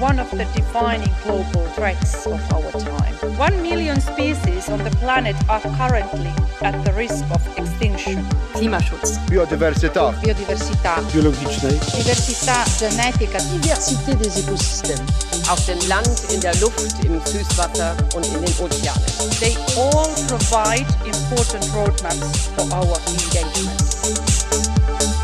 one 0.00 0.18
of 0.18 0.30
the 0.30 0.44
defining 0.54 1.12
global 1.24 1.66
threats 1.74 2.26
of 2.26 2.40
our 2.52 2.70
time. 2.72 3.14
One 3.38 3.62
million 3.62 4.00
species 4.00 4.68
on 4.68 4.78
the 4.78 4.90
planet 4.96 5.36
are 5.48 5.60
currently 5.76 6.32
at 6.62 6.84
the 6.84 6.92
risk 6.92 7.24
of 7.30 7.40
extinction. 7.58 8.24
Klimaschutz. 8.54 9.18
Biodiversità. 9.30 10.12
Biodiversità. 10.22 11.00
biologicznej, 11.12 11.78
Diversità 11.96 12.64
genetica. 12.78 13.38
Diversité 13.38 14.14
des 14.14 14.36
écosystèmes. 14.38 15.26
auf 15.48 15.64
dem 15.66 15.78
Land, 15.88 16.08
in 16.32 16.40
der 16.40 16.54
Luft, 16.56 17.04
im 17.04 17.20
Süßwasser 17.24 17.94
und 18.14 18.26
in 18.26 18.44
den 18.44 18.54
Ozeanen. 18.58 19.02
They 19.40 19.56
all 19.76 20.08
provide 20.26 20.86
important 21.04 21.64
roadmaps 21.74 22.48
for 22.56 22.64
our 22.72 22.96
engagement. 23.06 25.15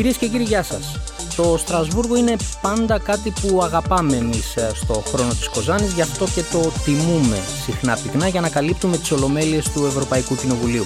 Κυρίες 0.00 0.18
και 0.18 0.28
κύριοι, 0.28 0.42
γεια 0.42 0.62
σας. 0.62 0.96
Το 1.36 1.56
Στρασβούργο 1.58 2.16
είναι 2.16 2.36
πάντα 2.62 2.98
κάτι 2.98 3.30
που 3.30 3.62
αγαπάμε 3.62 4.16
εμείς 4.16 4.56
ε, 4.56 4.70
στο 4.74 5.02
χρόνο 5.06 5.30
της 5.30 5.48
Κοζάνης, 5.48 5.92
γι' 5.92 6.00
αυτό 6.00 6.26
και 6.34 6.42
το 6.52 6.72
τιμούμε 6.84 7.36
συχνά 7.64 7.98
πυκνά 8.02 8.28
για 8.28 8.40
να 8.40 8.48
καλύπτουμε 8.48 8.96
τις 8.96 9.10
ολομέλειες 9.10 9.68
του 9.68 9.84
Ευρωπαϊκού 9.86 10.36
Κοινοβουλίου. 10.36 10.84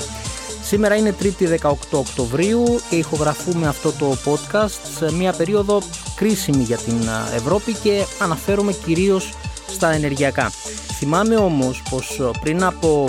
Σήμερα 0.63 0.97
είναι 0.97 1.15
3η 1.23 1.59
18 1.63 1.75
Οκτωβρίου 1.91 2.81
και 2.91 2.97
ηχογραφούμε 2.97 3.67
αυτό 3.67 3.93
το 3.93 4.17
podcast 4.25 4.79
σε 4.99 5.13
μια 5.13 5.33
περίοδο 5.33 5.83
κρίσιμη 6.15 6.63
για 6.63 6.77
την 6.77 7.01
ε, 7.03 7.37
Ευρώπη 7.37 7.73
και 7.73 8.05
αναφέρομαι 8.19 8.73
κυρίως 8.73 9.33
στα 9.71 9.91
ενεργειακά. 9.93 10.51
Θυμάμαι 10.99 11.37
όμως 11.37 11.83
πως 11.91 12.19
ε, 12.21 12.31
πριν 12.41 12.65
από 12.65 13.07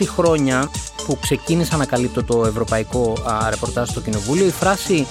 6 0.00 0.06
χρόνια 0.06 0.70
που 1.06 1.18
ξεκίνησα 1.20 1.76
να 1.76 1.86
καλύπτω 1.86 2.24
το 2.24 2.46
ευρωπαϊκό 2.46 3.12
α, 3.24 3.50
ρεπορτάζ 3.50 3.88
στο 3.88 4.00
Κοινοβούλιο 4.00 4.46
η 4.46 4.50
φράση 4.50 5.06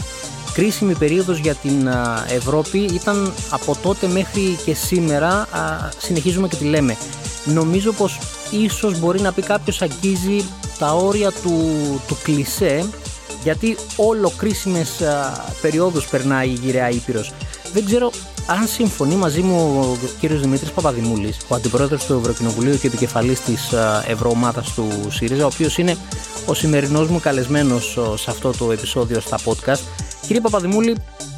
κρίσιμη 0.54 0.96
περίοδος 0.96 1.38
για 1.38 1.56
την 1.56 1.90
α, 1.90 2.26
Ευρώπη 2.30 2.78
ήταν 2.80 3.34
από 3.50 3.76
τότε 3.82 4.08
μέχρι 4.08 4.60
και 4.66 4.74
σήμερα 4.74 5.30
α, 5.30 5.90
συνεχίζουμε 5.98 6.48
και 6.48 6.56
τη 6.56 6.66
λέμε. 6.66 6.98
Νομίζω 7.46 7.92
πως 7.92 8.20
ίσως 8.52 9.00
μπορεί 9.00 9.22
να 9.22 9.32
πει 9.32 9.42
κάποιος 9.42 9.82
αγγίζει 9.82 10.44
τα 10.80 10.94
όρια 10.94 11.32
του, 11.32 11.60
του 12.08 12.18
κλισέ 12.24 12.90
γιατί 13.44 13.78
όλο 13.96 14.34
κρίσιμες 14.38 15.02
α, 15.02 15.44
περιόδους 15.62 16.06
περνάει 16.06 16.50
η 16.50 16.60
γυραιά 16.62 16.90
Ήπειρος. 16.90 17.32
Δεν 17.74 17.86
ξέρω 17.86 18.12
αν 18.48 18.68
συμφωνεί 18.68 19.16
μαζί 19.16 19.42
μου 19.42 19.80
ο 19.80 19.98
κύριος 20.20 20.42
Δημήτρης 20.42 20.72
Παπαδημούλης, 20.72 21.38
ο 21.48 21.56
αντιπρόεδρος 21.56 22.06
του 22.06 22.14
Ευρωκοινοβουλίου 22.14 22.78
και 22.78 22.88
επικεφαλής 22.88 23.42
της 23.42 23.74
α, 23.74 24.04
Ευρωομάδας 24.08 24.74
του 24.74 24.88
ΣΥΡΙΖΑ, 25.10 25.44
ο 25.44 25.50
οποίος 25.54 25.78
είναι 25.78 25.96
ο 26.48 26.54
σημερινός 26.54 27.08
μου 27.08 27.20
καλεσμένος 27.20 27.98
α, 27.98 28.18
σε 28.18 28.30
αυτό 28.30 28.52
το 28.52 28.72
επεισόδιο 28.72 29.20
στα 29.20 29.40
podcast. 29.46 29.80
Κύριε 30.22 30.42
Παπαδημούλη, 30.42 30.98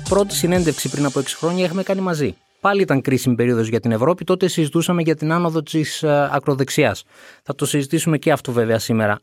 πρώτη 0.09 0.33
συνέντευξη 0.35 0.89
πριν 0.89 1.05
από 1.05 1.19
6 1.19 1.23
χρόνια 1.25 1.65
είχαμε 1.65 1.83
κάνει 1.83 2.01
μαζί. 2.01 2.35
Πάλι 2.61 2.81
ήταν 2.81 3.01
κρίσιμη 3.01 3.35
περίοδος 3.35 3.67
για 3.67 3.79
την 3.79 3.91
Ευρώπη, 3.91 4.23
τότε 4.23 4.47
συζητούσαμε 4.47 5.01
για 5.01 5.15
την 5.15 5.31
άνοδο 5.31 5.61
της 5.61 6.03
α, 6.03 6.29
ακροδεξιάς. 6.31 7.03
Θα 7.43 7.55
το 7.55 7.65
συζητήσουμε 7.65 8.17
και 8.17 8.31
αυτό 8.31 8.51
βέβαια 8.51 8.79
σήμερα. 8.79 9.19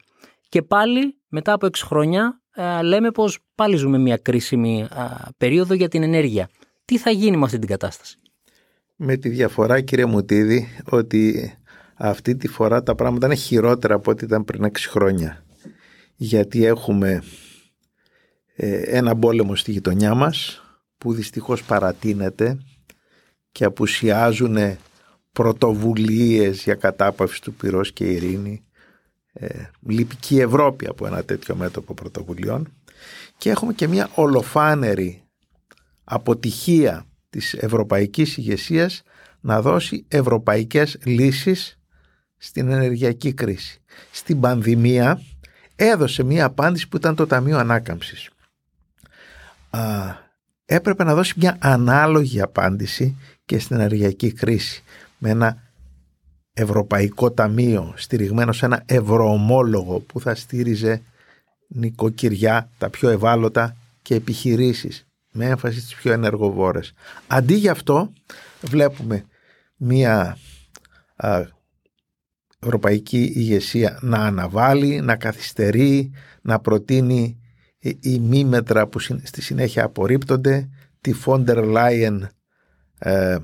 Και 0.49 0.63
πάλι 0.63 1.17
μετά 1.29 1.53
από 1.53 1.67
6 1.67 1.71
χρόνια 1.85 2.41
α, 2.55 2.83
λέμε 2.83 3.11
πως 3.11 3.39
πάλι 3.55 3.77
ζούμε 3.77 3.99
μια 3.99 4.17
κρίσιμη 4.17 4.83
α, 4.83 4.89
περίοδο 5.37 5.75
για 5.75 5.89
την 5.89 6.03
ενέργεια. 6.03 6.49
Τι 6.91 6.99
θα 6.99 7.11
γίνει 7.11 7.37
με 7.37 7.45
αυτή 7.45 7.59
την 7.59 7.69
κατάσταση; 7.69 8.19
Με 8.97 9.17
τη 9.17 9.29
διαφορά 9.29 9.81
κύριε 9.81 10.05
Μουτίδη 10.05 10.69
ότι 10.85 11.53
αυτή 11.95 12.37
τη 12.37 12.49
φορά 12.49 12.83
τα 12.83 12.95
πράγματα 12.95 13.27
είναι 13.27 13.35
χειρότερα 13.35 13.95
από 13.95 14.11
ό,τι 14.11 14.25
ήταν 14.25 14.45
πριν 14.45 14.65
6 14.65 14.71
χρόνια. 14.89 15.45
Γιατί 16.15 16.65
έχουμε 16.65 17.23
ε, 18.55 18.77
ένα 18.77 19.17
πόλεμο 19.17 19.57
στη 19.57 19.73
γειτονιά 19.73 20.15
μας 20.15 20.63
που 20.99 21.13
δυστυχώς 21.13 21.65
παρατείνεται 21.65 22.59
και 23.53 23.65
απουσιάζουν 23.65 24.57
πρωτοβουλίες 25.33 26.63
για 26.63 26.75
κατάπαυση 26.75 27.43
του 27.43 27.55
πυρός 27.55 27.93
και 27.93 28.05
ειρήνη. 28.05 28.65
Ε, 29.33 29.65
λυπική 29.87 30.39
Ευρώπη 30.39 30.87
από 30.87 31.07
ένα 31.07 31.25
τέτοιο 31.25 31.55
μέτωπο 31.55 31.95
πρωτοβουλειών 31.95 32.73
και 33.39 33.51
έχουμε 33.51 33.73
και 33.73 33.89
μια 33.89 34.11
ολοφάνερη 34.15 35.25
αποτυχία 36.05 37.07
της 37.31 37.55
ευρωπαϊκής 37.55 38.37
ηγεσίας 38.37 39.03
να 39.41 39.63
δώσει 39.63 40.05
ευρωπαϊκές 40.09 40.99
λύσεις 41.05 41.79
στην 42.37 42.71
ενεργειακή 42.71 43.33
κρίση. 43.33 43.81
Στην 44.11 44.41
πανδημία 44.41 45.21
έδωσε 45.77 46.23
μια 46.23 46.45
απάντηση 46.45 46.89
που 46.89 46.97
ήταν 46.97 47.15
το 47.15 47.27
Ταμείο 47.27 47.59
Ανάκαμψης. 47.59 48.31
Α, 49.71 49.81
έπρεπε 50.65 51.05
να 51.05 51.15
δώσει 51.15 51.35
μια 51.37 51.57
ανάλογη 51.61 52.41
απάντηση 52.41 53.17
και 53.45 53.59
στην 53.59 53.77
ενεργειακή 53.77 54.33
κρίση 54.33 54.83
με 55.19 55.31
ένα 55.31 55.63
ευρωπαϊκό 56.53 57.31
ταμείο 57.31 57.93
στηριγμένο 57.97 58.53
σε 58.53 58.65
ένα 58.65 58.83
ευρωομόλογο 58.87 60.01
που 60.01 60.21
θα 60.21 60.35
στήριζε 60.35 61.03
νοικοκυριά, 61.69 62.71
τα 62.79 62.91
πιο 62.91 63.09
ευάλωτα 63.09 63.77
και 64.03 64.15
επιχειρήσεις 64.15 65.07
με 65.33 65.47
έμφαση 65.47 65.81
στις 65.81 65.95
πιο 65.95 66.13
ενεργοβόρες. 66.13 66.93
Αντί 67.27 67.55
για 67.55 67.71
αυτό 67.71 68.13
βλέπουμε 68.61 69.25
μία 69.77 70.39
α, 71.17 71.43
ευρωπαϊκή 72.59 73.33
ηγεσία 73.35 73.99
να 74.03 74.19
αναβάλει, 74.19 75.01
να 75.01 75.17
καθυστερεί, 75.17 76.13
να 76.43 76.61
προτείνει 76.61 77.41
οι 78.01 78.19
μήμετρα 78.19 78.87
που 78.87 78.99
στη 78.99 79.43
συνέχεια 79.43 79.85
απορρίπτονται, 79.85 80.69
τη 81.01 81.13
Φόντερ 81.13 81.65
Λάιεν 81.65 82.29
ε, 82.99 83.37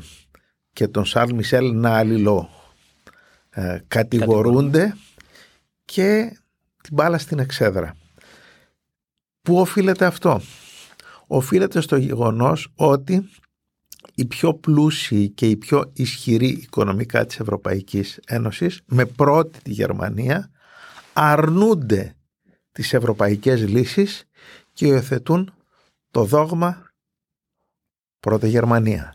και 0.73 0.89
τον 0.89 1.05
Σαρλ 1.05 1.35
Μισελ 1.35 1.75
να 1.75 1.97
αλληλό 1.97 2.49
ε, 3.51 3.79
κατηγορούνται 3.89 4.97
και 5.85 6.39
την 6.83 6.95
μπάλα 6.95 7.19
στην 7.19 7.39
εξέδρα. 7.39 7.97
Πού 9.43 9.59
οφείλεται 9.59 10.05
αυτό; 10.05 10.41
Οφείλεται 11.27 11.81
στο 11.81 11.97
γεγονός 11.97 12.69
ότι 12.75 13.29
οι 14.15 14.25
πιο 14.25 14.55
πλούσιοι 14.55 15.29
και 15.29 15.49
οι 15.49 15.57
πιο 15.57 15.91
ισχυροί 15.93 16.49
οικονομικά 16.49 17.27
της 17.27 17.41
Ευρωπαϊκής 17.41 18.21
Ένωσης 18.27 18.81
με 18.87 19.05
πρώτη 19.05 19.63
τη 19.63 19.73
Γερμανία 19.73 20.51
αρνούνται 21.13 22.17
τις 22.73 22.93
ευρωπαϊκές 22.93 23.69
λύσεις 23.69 24.29
και 24.73 24.87
υιοθετούν 24.87 25.55
το 26.11 26.25
δόγμα 26.25 26.91
πρώτα 28.21 28.47
Γερμανία. 28.47 29.15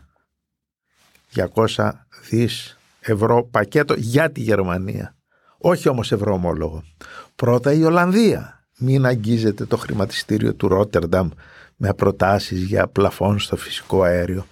200 1.34 1.90
δις 2.28 2.78
ευρώ 3.00 3.44
πακέτο 3.44 3.94
για 3.94 4.32
τη 4.32 4.40
Γερμανία. 4.40 5.16
Όχι 5.58 5.88
όμως 5.88 6.12
ευρωομόλογο. 6.12 6.84
Πρώτα 7.36 7.72
η 7.72 7.82
Ολλανδία. 7.82 8.61
Μην 8.84 9.06
αγγίζεται 9.06 9.64
το 9.64 9.76
χρηματιστήριο 9.76 10.54
του 10.54 10.68
Ρότερνταμ 10.68 11.28
με 11.76 11.94
προτάσεις 11.94 12.62
για 12.62 12.86
πλαφόν 12.86 13.38
στο 13.38 13.56
φυσικό 13.56 14.02
αέριο. 14.02 14.46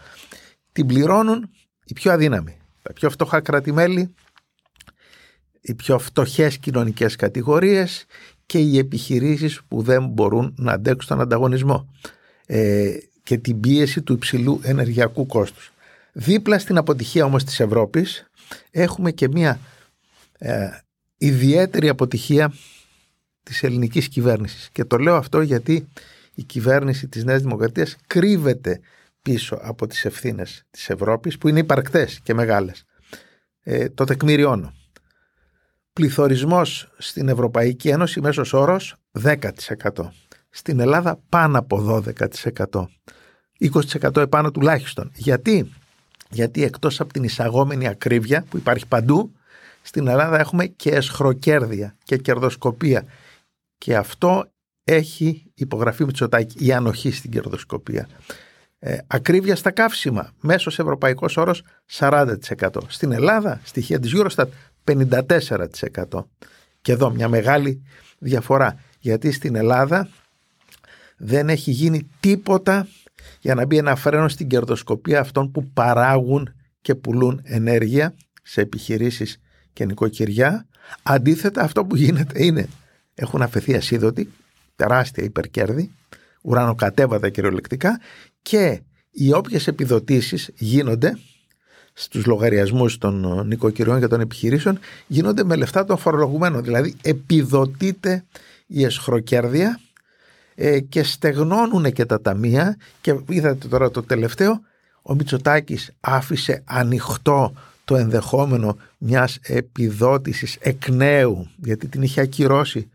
Την 0.72 0.86
πληρώνουν 0.86 1.50
οι 1.84 1.92
πιο 1.92 2.12
αδύναμοι. 2.12 2.56
Τα 2.82 2.92
πιο 2.92 3.10
φτωχά 3.10 3.40
κρατημέλη, 3.40 4.14
οι 5.60 5.74
πιο 5.74 5.98
φτωχές 5.98 6.58
κοινωνικές 6.58 7.16
κατηγορίες 7.16 8.04
και 8.46 8.58
οι 8.58 8.78
επιχειρήσεις 8.78 9.62
που 9.68 9.82
δεν 9.82 10.06
μπορούν 10.06 10.54
να 10.58 10.72
αντέξουν 10.72 11.08
τον 11.08 11.20
ανταγωνισμό 11.20 11.94
ε, 12.46 12.96
και 13.22 13.38
την 13.38 13.60
πίεση 13.60 14.02
του 14.02 14.12
υψηλού 14.12 14.60
ενεργειακού 14.62 15.26
κόστους. 15.26 15.72
Δίπλα 16.12 16.58
στην 16.58 16.76
αποτυχία 16.76 17.24
όμως 17.24 17.44
της 17.44 17.60
Ευρώπης 17.60 18.30
έχουμε 18.70 19.10
και 19.10 19.28
μια 19.28 19.60
ε, 20.38 20.68
ιδιαίτερη 21.16 21.88
αποτυχία 21.88 22.52
της 23.42 23.62
ελληνικής 23.62 24.08
κυβέρνησης. 24.08 24.68
Και 24.72 24.84
το 24.84 24.96
λέω 24.96 25.16
αυτό 25.16 25.40
γιατί 25.40 25.88
η 26.34 26.42
κυβέρνηση 26.42 27.08
της 27.08 27.24
Νέας 27.24 27.42
Δημοκρατίας 27.42 27.96
κρύβεται 28.06 28.80
πίσω 29.22 29.58
από 29.62 29.86
τις 29.86 30.04
ευθύνες 30.04 30.64
της 30.70 30.90
Ευρώπης 30.90 31.38
που 31.38 31.48
είναι 31.48 31.58
υπαρκτές 31.58 32.20
και 32.22 32.34
μεγάλες. 32.34 32.84
Ε, 33.62 33.88
το 33.88 34.04
τεκμηριώνω. 34.04 34.72
Πληθωρισμός 35.92 36.92
στην 36.98 37.28
Ευρωπαϊκή 37.28 37.88
Ένωση 37.88 38.20
μέσος 38.20 38.52
όρος 38.52 38.96
10%. 39.12 40.12
Στην 40.50 40.80
Ελλάδα 40.80 41.20
πάνω 41.28 41.58
από 41.58 41.80
12%. 41.80 42.88
20% 43.60 44.16
επάνω 44.16 44.50
τουλάχιστον. 44.50 45.10
Γιατί; 45.14 45.70
Γιατί 46.30 46.64
εκτός 46.64 47.00
από 47.00 47.12
την 47.12 47.22
εισαγόμενη 47.22 47.88
ακρίβεια 47.88 48.44
που 48.50 48.56
υπάρχει 48.56 48.86
παντού, 48.86 49.32
στην 49.82 50.06
Ελλάδα 50.06 50.38
έχουμε 50.38 50.66
και 50.66 50.90
εσχροκέρδια 50.90 51.96
και 52.04 52.16
κερδοσκοπία. 52.16 53.04
Και 53.80 53.96
αυτό 53.96 54.52
έχει 54.84 55.52
υπογραφεί 55.54 56.00
με 56.00 56.06
Μητσοτάκη, 56.06 56.66
η 56.66 56.72
ανοχή 56.72 57.10
στην 57.10 57.30
κερδοσκοπία. 57.30 58.08
Ε, 58.78 58.98
ακρίβεια 59.06 59.56
στα 59.56 59.70
καύσιμα, 59.70 60.32
μέσος 60.40 60.78
ευρωπαϊκός 60.78 61.36
όρος 61.36 61.62
40%. 61.86 62.36
Στην 62.86 63.12
Ελλάδα, 63.12 63.60
στοιχεία 63.64 63.98
της 64.00 64.12
Eurostat, 64.14 64.46
54%. 64.84 66.28
Και 66.80 66.92
εδώ 66.92 67.10
μια 67.10 67.28
μεγάλη 67.28 67.82
διαφορά, 68.18 68.80
γιατί 68.98 69.32
στην 69.32 69.54
Ελλάδα 69.54 70.08
δεν 71.16 71.48
έχει 71.48 71.70
γίνει 71.70 72.08
τίποτα 72.20 72.88
για 73.40 73.54
να 73.54 73.66
μπει 73.66 73.76
ένα 73.76 73.96
φρένο 73.96 74.28
στην 74.28 74.48
κερδοσκοπία 74.48 75.20
αυτών 75.20 75.50
που 75.50 75.70
παράγουν 75.72 76.54
και 76.80 76.94
πουλούν 76.94 77.40
ενέργεια 77.44 78.14
σε 78.42 78.60
επιχειρήσεις 78.60 79.40
και 79.72 79.84
νοικοκυριά. 79.84 80.66
Αντίθετα 81.02 81.62
αυτό 81.62 81.84
που 81.84 81.96
γίνεται 81.96 82.44
είναι 82.44 82.68
έχουν 83.20 83.42
αφαιθεί 83.42 83.74
ασίδωτοι, 83.74 84.32
τεράστια 84.76 85.24
υπερκέρδη, 85.24 85.90
ουρανοκατέβατα 86.42 87.28
κυριολεκτικά 87.28 88.00
και 88.42 88.80
οι 89.10 89.32
όποιες 89.32 89.66
επιδοτήσεις 89.66 90.50
γίνονται 90.54 91.18
στους 91.92 92.26
λογαριασμούς 92.26 92.98
των 92.98 93.46
νοικοκυριών 93.46 94.00
και 94.00 94.06
των 94.06 94.20
επιχειρήσεων 94.20 94.78
γίνονται 95.06 95.44
με 95.44 95.56
λεφτά 95.56 95.84
των 95.84 95.98
φορολογουμένων. 95.98 96.64
Δηλαδή 96.64 96.94
επιδοτείται 97.02 98.24
η 98.66 98.84
εσχροκέρδεια 98.84 99.80
ε, 100.54 100.80
και 100.80 101.02
στεγνώνουν 101.02 101.92
και 101.92 102.04
τα 102.04 102.20
ταμεία 102.20 102.76
και 103.00 103.18
είδατε 103.28 103.68
τώρα 103.68 103.90
το 103.90 104.02
τελευταίο 104.02 104.60
ο 105.02 105.14
Μητσοτάκης 105.14 105.90
άφησε 106.00 106.62
ανοιχτό 106.64 107.52
το 107.84 107.96
ενδεχόμενο 107.96 108.76
μιας 108.98 109.38
επιδότησης 109.42 110.56
εκ 110.60 110.88
νέου 110.88 111.48
γιατί 111.56 111.88
την 111.88 112.02
είχε 112.02 112.20
ακυρώσει 112.20 112.90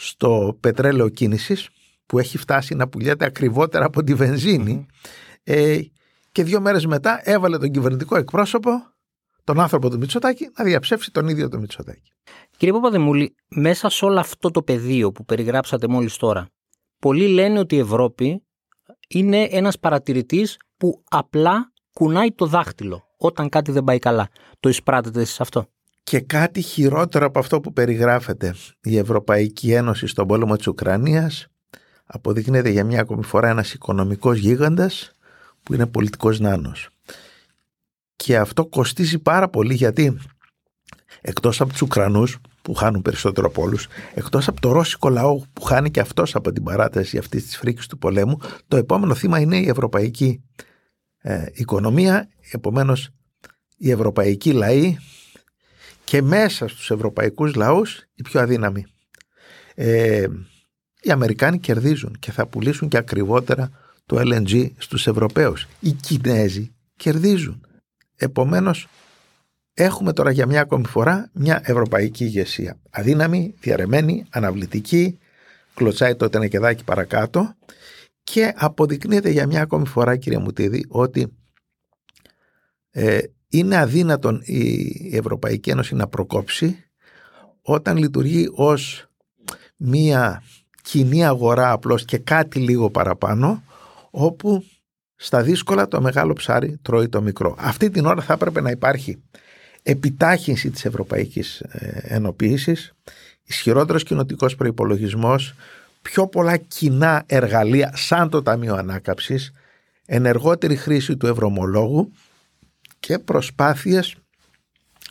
στο 0.00 0.56
πετρέλαιο 0.60 1.08
κίνησης 1.08 1.68
που 2.06 2.18
έχει 2.18 2.38
φτάσει 2.38 2.74
να 2.74 2.88
πουλιέται 2.88 3.24
ακριβότερα 3.24 3.84
από 3.84 4.02
τη 4.02 4.14
βενζινη 4.14 4.86
ε, 5.42 5.80
και 6.32 6.44
δύο 6.44 6.60
μέρες 6.60 6.86
μετά 6.86 7.20
έβαλε 7.22 7.58
τον 7.58 7.70
κυβερνητικό 7.70 8.16
εκπρόσωπο 8.16 8.70
τον 9.44 9.60
άνθρωπο 9.60 9.90
του 9.90 9.98
Μητσοτάκη 9.98 10.50
να 10.56 10.64
διαψεύσει 10.64 11.10
τον 11.10 11.28
ίδιο 11.28 11.48
τον 11.48 11.60
Μητσοτάκη. 11.60 12.12
Κύριε 12.56 12.74
Παπαδημούλη, 12.74 13.34
μέσα 13.48 13.88
σε 13.88 14.04
όλο 14.04 14.20
αυτό 14.20 14.50
το 14.50 14.62
πεδίο 14.62 15.12
που 15.12 15.24
περιγράψατε 15.24 15.88
μόλις 15.88 16.16
τώρα, 16.16 16.48
πολλοί 16.98 17.28
λένε 17.28 17.58
ότι 17.58 17.74
η 17.74 17.78
Ευρώπη 17.78 18.42
είναι 19.08 19.42
ένας 19.42 19.78
παρατηρητής 19.78 20.56
που 20.76 21.02
απλά 21.08 21.72
κουνάει 21.92 22.32
το 22.32 22.46
δάχτυλο 22.46 23.04
όταν 23.16 23.48
κάτι 23.48 23.72
δεν 23.72 23.84
πάει 23.84 23.98
καλά. 23.98 24.28
Το 24.60 24.68
εισπράτετε 24.68 25.24
σε 25.24 25.42
αυτό; 25.42 25.66
Και 26.08 26.20
κάτι 26.20 26.60
χειρότερο 26.60 27.26
από 27.26 27.38
αυτό 27.38 27.60
που 27.60 27.72
περιγράφεται. 27.72 28.54
Η 28.82 28.96
Ευρωπαϊκή 28.96 29.72
Ένωση 29.72 30.06
στον 30.06 30.26
πόλεμο 30.26 30.56
της 30.56 30.66
Ουκρανίας 30.66 31.46
αποδεικνύεται 32.06 32.68
για 32.68 32.84
μια 32.84 33.00
ακόμη 33.00 33.24
φορά 33.24 33.48
ένας 33.48 33.72
οικονομικός 33.72 34.38
γίγαντας 34.38 35.12
που 35.62 35.74
είναι 35.74 35.86
πολιτικός 35.86 36.40
νάνος. 36.40 36.88
Και 38.16 38.38
αυτό 38.38 38.66
κοστίζει 38.66 39.18
πάρα 39.18 39.48
πολύ 39.48 39.74
γιατί 39.74 40.18
εκτός 41.20 41.60
από 41.60 41.70
τους 41.70 41.82
Ουκρανούς 41.82 42.38
που 42.62 42.74
χάνουν 42.74 43.02
περισσότερο 43.02 43.46
από 43.46 43.62
όλους, 43.62 43.86
εκτός 44.14 44.48
από 44.48 44.60
το 44.60 44.72
ρώσικο 44.72 45.08
λαό 45.08 45.42
που 45.52 45.62
χάνει 45.62 45.90
και 45.90 46.00
αυτός 46.00 46.34
από 46.34 46.52
την 46.52 46.62
παράταση 46.62 47.18
αυτής 47.18 47.44
της 47.44 47.56
φρίκης 47.56 47.86
του 47.86 47.98
πολέμου, 47.98 48.38
το 48.68 48.76
επόμενο 48.76 49.14
θύμα 49.14 49.40
είναι 49.40 49.56
η 49.56 49.68
ευρωπαϊκή 49.68 50.44
ε, 51.18 51.46
οικονομία, 51.52 52.28
επομένως 52.50 53.08
η 53.76 53.90
ευρωπαϊκή 53.90 54.52
λαοί 54.52 54.96
και 56.08 56.22
μέσα 56.22 56.68
στους 56.68 56.90
ευρωπαϊκούς 56.90 57.54
λαούς 57.54 58.04
οι 58.14 58.22
πιο 58.22 58.40
αδύναμοι. 58.40 58.86
Ε, 59.74 60.26
οι 61.00 61.10
Αμερικάνοι 61.10 61.58
κερδίζουν 61.58 62.16
και 62.18 62.32
θα 62.32 62.46
πουλήσουν 62.46 62.88
και 62.88 62.96
ακριβότερα 62.96 63.70
το 64.06 64.16
LNG 64.20 64.70
στους 64.78 65.06
Ευρωπαίους. 65.06 65.66
Οι 65.80 65.90
Κινέζοι 65.90 66.74
κερδίζουν. 66.96 67.66
Επομένως 68.16 68.88
έχουμε 69.74 70.12
τώρα 70.12 70.30
για 70.30 70.46
μια 70.46 70.60
ακόμη 70.60 70.86
φορά 70.86 71.30
μια 71.32 71.60
ευρωπαϊκή 71.64 72.24
ηγεσία. 72.24 72.78
Αδύναμη, 72.90 73.54
διαρεμένη, 73.60 74.26
αναβλητική, 74.30 75.18
κλωτσάει 75.74 76.14
το 76.14 76.28
τενεκεδάκι 76.28 76.84
παρακάτω 76.84 77.54
και 78.22 78.52
αποδεικνύεται 78.56 79.30
για 79.30 79.46
μια 79.46 79.62
ακόμη 79.62 79.86
φορά 79.86 80.16
κύριε 80.16 80.38
Μουτίδη 80.38 80.84
ότι 80.88 81.32
ε, 82.90 83.18
είναι 83.48 83.76
αδύνατον 83.76 84.40
η 84.44 85.16
Ευρωπαϊκή 85.16 85.70
Ένωση 85.70 85.94
να 85.94 86.06
προκόψει 86.06 86.84
όταν 87.62 87.96
λειτουργεί 87.96 88.48
ως 88.52 89.06
μια 89.76 90.42
κοινή 90.82 91.26
αγορά 91.26 91.70
απλώς 91.70 92.04
και 92.04 92.18
κάτι 92.18 92.58
λίγο 92.58 92.90
παραπάνω 92.90 93.62
όπου 94.10 94.64
στα 95.16 95.42
δύσκολα 95.42 95.88
το 95.88 96.00
μεγάλο 96.00 96.32
ψάρι 96.32 96.78
τρώει 96.82 97.08
το 97.08 97.22
μικρό. 97.22 97.54
Αυτή 97.58 97.90
την 97.90 98.06
ώρα 98.06 98.22
θα 98.22 98.32
έπρεπε 98.32 98.60
να 98.60 98.70
υπάρχει 98.70 99.22
επιτάχυνση 99.82 100.70
της 100.70 100.84
ευρωπαϊκής 100.84 101.60
ε, 101.60 102.00
ενοποίησης, 102.02 102.94
ισχυρότερος 103.44 104.02
κοινοτικός 104.02 104.54
προϋπολογισμός, 104.54 105.54
πιο 106.02 106.26
πολλά 106.26 106.56
κοινά 106.56 107.22
εργαλεία 107.26 107.92
σαν 107.94 108.30
το 108.30 108.42
Ταμείο 108.42 108.74
Ανάκαψης, 108.74 109.52
ενεργότερη 110.06 110.76
χρήση 110.76 111.16
του 111.16 111.26
ευρωμολόγου 111.26 112.12
και 113.00 113.18
προσπάθειες 113.18 114.16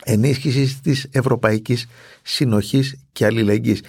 ενίσχυσης 0.04 0.82
της 0.82 1.08
ευρωπαϊκής 1.12 1.88
συνοχής 2.22 2.96
και 3.12 3.26
αλληλεγγύης. 3.26 3.82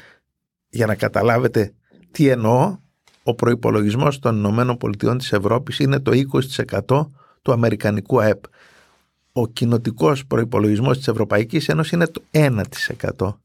Για 0.68 0.86
να 0.86 0.94
καταλάβετε 0.94 1.72
τι 2.10 2.28
εννοώ, 2.28 2.78
ο 3.22 3.34
προϋπολογισμός 3.34 4.18
των 4.18 4.36
Ηνωμένων 4.36 4.76
Πολιτειών 4.76 5.18
της 5.18 5.32
Ευρώπης 5.32 5.78
είναι 5.78 6.00
το 6.00 6.12
20% 6.12 7.10
του 7.42 7.52
Αμερικανικού 7.52 8.20
ΑΕΠ. 8.20 8.42
Ο 9.32 9.46
κοινοτικός 9.46 10.26
προϋπολογισμός 10.26 10.96
της 10.96 11.08
Ευρωπαϊκής 11.08 11.68
Ένωσης 11.68 11.92
είναι 11.92 12.06
το 12.06 12.22
1% 12.30 13.40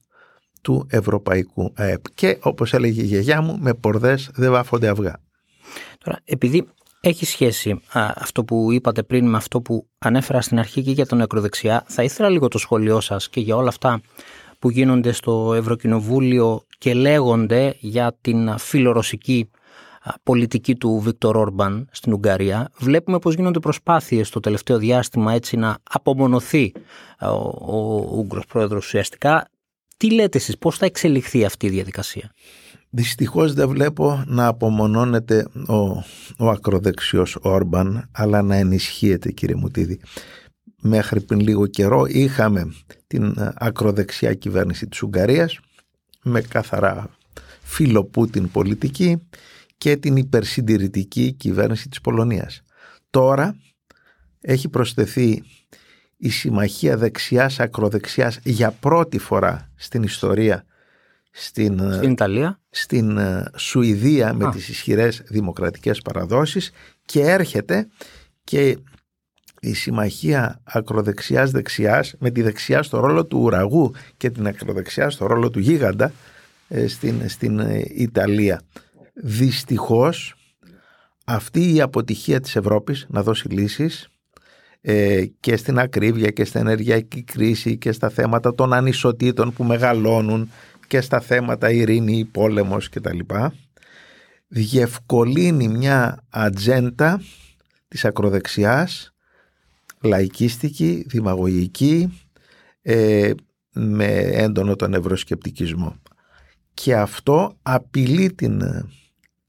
του 0.61 0.87
Ευρωπαϊκού 0.89 1.71
ΑΕΠ. 1.75 2.03
Και 2.13 2.37
όπως 2.41 2.73
έλεγε 2.73 3.01
η 3.01 3.05
γιαγιά 3.05 3.41
μου, 3.41 3.57
με 3.59 3.73
πορδές 3.73 4.29
δεν 4.33 4.51
βάφονται 4.51 4.87
αυγά. 4.87 5.19
Τώρα, 6.03 6.19
επειδή 6.23 6.67
έχει 7.05 7.25
σχέση 7.25 7.79
αυτό 7.93 8.43
που 8.43 8.71
είπατε 8.71 9.03
πριν 9.03 9.29
με 9.29 9.37
αυτό 9.37 9.61
που 9.61 9.87
ανέφερα 9.97 10.41
στην 10.41 10.59
αρχή 10.59 10.81
και 10.81 10.91
για 10.91 11.05
τον 11.05 11.21
ακροδεξιά, 11.21 11.83
θα 11.87 12.03
ήθελα 12.03 12.29
λίγο 12.29 12.47
το 12.47 12.57
σχόλιο 12.57 12.99
σας 12.99 13.29
και 13.29 13.39
για 13.39 13.55
όλα 13.55 13.67
αυτά 13.67 14.01
που 14.59 14.69
γίνονται 14.69 15.11
στο 15.11 15.53
Ευρωκοινοβούλιο 15.53 16.65
και 16.77 16.93
λέγονται 16.93 17.75
για 17.79 18.17
την 18.21 18.57
φιλορωσική 18.57 19.49
πολιτική 20.23 20.75
του 20.75 20.99
Βίκτορ 21.03 21.37
Όρμπαν 21.37 21.87
στην 21.91 22.13
Ουγγαρία. 22.13 22.69
Βλέπουμε 22.77 23.19
πως 23.19 23.33
γίνονται 23.35 23.59
προσπάθειες 23.59 24.29
το 24.29 24.39
τελευταίο 24.39 24.77
διάστημα 24.77 25.33
έτσι 25.33 25.57
να 25.57 25.77
απομονωθεί 25.83 26.71
ο, 27.21 27.27
ο 27.75 28.07
Ούγγρος 28.11 28.45
πρόεδρος 28.45 28.85
ουσιαστικά. 28.85 29.47
Τι 30.03 30.11
λέτε 30.11 30.37
εσείς, 30.37 30.57
πώς 30.57 30.77
θα 30.77 30.85
εξελιχθεί 30.85 31.45
αυτή 31.45 31.65
η 31.65 31.69
διαδικασία; 31.69 32.31
Δυστυχώς 32.89 33.53
δεν 33.53 33.69
βλέπω 33.69 34.23
να 34.27 34.47
απομονώνεται 34.47 35.47
ο, 35.67 35.75
ο 36.37 36.49
ακροδεξιός 36.49 37.37
Όρμπαν 37.41 38.09
αλλά 38.11 38.41
να 38.41 38.55
ενισχύεται 38.55 39.31
κύριε 39.31 39.55
Μουτίδη. 39.55 39.99
Μέχρι 40.81 41.21
πριν 41.21 41.39
λίγο 41.39 41.67
καιρό 41.67 42.05
είχαμε 42.05 42.73
την 43.07 43.35
ακροδεξιά 43.55 44.33
κυβέρνηση 44.33 44.87
της 44.87 45.01
Ουγγαρίας 45.01 45.59
με 46.23 46.41
καθαρά 46.41 47.09
φίλο 47.61 48.03
Πούτιν 48.03 48.51
πολιτική 48.51 49.27
και 49.77 49.97
την 49.97 50.15
υπερσυντηρητική 50.15 51.33
κυβέρνηση 51.33 51.89
της 51.89 52.01
Πολωνίας. 52.01 52.61
Τώρα 53.09 53.55
έχει 54.41 54.69
προσθεθεί 54.69 55.43
η 56.23 56.29
συμμαχία 56.29 56.97
δεξιάς 56.97 57.59
ακροδεξιάς 57.59 58.39
για 58.43 58.71
πρώτη 58.71 59.17
φορά 59.17 59.69
στην 59.75 60.03
ιστορία 60.03 60.65
στην, 61.31 61.93
στην 61.93 62.11
Ιταλία, 62.11 62.59
στην 62.69 63.17
ε, 63.17 63.51
Σουηδία 63.55 64.33
με 64.33 64.51
τις 64.51 64.69
ισχυρές 64.69 65.23
δημοκρατικές 65.25 66.01
παραδόσεις 66.01 66.71
και 67.05 67.21
έρχεται 67.21 67.87
και 68.43 68.77
η 69.59 69.73
συμμαχία 69.73 70.61
ακροδεξιάς 70.63 71.51
δεξιάς 71.51 72.15
με 72.19 72.29
τη 72.31 72.41
δεξιά 72.41 72.83
στο 72.83 72.99
ρόλο 72.99 73.25
του 73.25 73.39
ουραγού 73.41 73.93
και 74.17 74.29
την 74.29 74.47
ακροδεξιά 74.47 75.09
στο 75.09 75.25
ρόλο 75.25 75.49
του 75.49 75.59
γίγαντα 75.59 76.11
ε, 76.67 76.87
στην, 76.87 77.29
στην 77.29 77.59
ε, 77.59 77.83
Ιταλία. 77.87 78.61
Δυστυχώς 79.13 80.35
αυτή 81.25 81.75
η 81.75 81.81
αποτυχία 81.81 82.39
της 82.39 82.55
Ευρώπης 82.55 83.05
να 83.09 83.23
δώσει 83.23 83.47
λύσεις 83.47 84.07
ε, 84.85 85.25
και 85.39 85.55
στην 85.57 85.79
ακρίβεια 85.79 86.29
και 86.29 86.45
στην 86.45 86.59
ενεργειακή 86.59 87.23
κρίση 87.23 87.77
και 87.77 87.91
στα 87.91 88.09
θέματα 88.09 88.55
των 88.55 88.73
ανισοτήτων 88.73 89.53
που 89.53 89.63
μεγαλώνουν 89.63 90.51
και 90.87 91.01
στα 91.01 91.19
θέματα 91.19 91.71
ειρήνη, 91.71 92.25
πόλεμος 92.25 92.89
κτλ. 92.89 93.19
Διευκολύνει 94.47 95.67
μια 95.67 96.23
ατζέντα 96.29 97.21
της 97.87 98.05
ακροδεξιάς, 98.05 99.13
λαϊκίστικη, 100.01 101.05
δημαγωγική, 101.07 102.21
ε, 102.81 103.31
με 103.73 104.07
έντονο 104.15 104.75
τον 104.75 104.93
ευρωσκεπτικισμό. 104.93 105.95
Και 106.73 106.95
αυτό 106.95 107.57
απειλεί 107.61 108.33
την 108.33 108.61